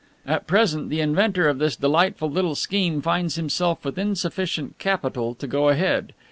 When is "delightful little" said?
1.75-2.55